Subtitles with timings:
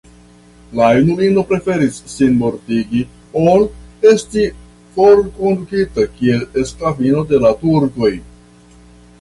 [0.77, 3.01] La junulino preferis sin mortigi
[3.41, 3.67] ol
[4.13, 4.47] esti
[4.97, 8.15] forkondukita kiel sklavino de la turkoj.